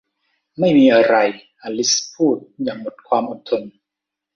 [0.59, 1.15] ไม่มีอะไร
[1.61, 3.61] อลิซพูดอย่างหมดความอดทน